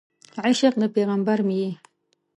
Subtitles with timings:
[0.45, 1.69] عشق د پیغمبر مې یې